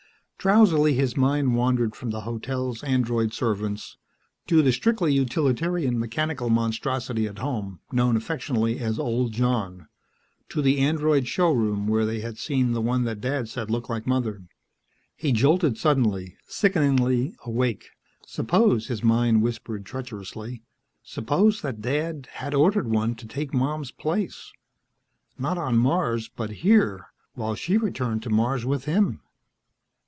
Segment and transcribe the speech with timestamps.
[0.43, 3.97] Drowsily his mind wandered from the hotel's android servants...
[4.47, 9.87] to the strictly utilitarian mechanical monstrosity at home, known affectionately as "Old John"...
[10.49, 14.07] to the android showroom where they had seen the one that Dad said looked like
[14.07, 14.41] Mother....
[15.15, 17.91] He jolted suddenly, sickeningly awake.
[18.25, 20.63] Suppose, his mind whispered treacherously,
[21.03, 24.51] suppose that Dad had ordered one to take Mom's place...
[25.37, 29.21] not on Mars, but here while she returned to Mars with him.